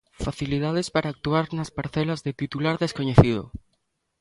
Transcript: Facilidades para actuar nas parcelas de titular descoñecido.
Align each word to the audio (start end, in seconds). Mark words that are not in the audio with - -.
Facilidades 0.25 0.87
para 0.95 1.11
actuar 1.13 1.45
nas 1.57 1.73
parcelas 1.77 2.19
de 2.25 2.37
titular 2.41 2.75
descoñecido. 2.83 3.43